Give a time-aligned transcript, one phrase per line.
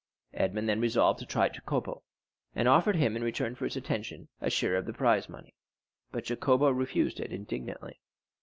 [0.33, 2.01] Edmond then resolved to try Jacopo,
[2.55, 5.53] and offered him in return for his attention a share of his prize money,
[6.11, 7.99] but Jacopo refused it indignantly.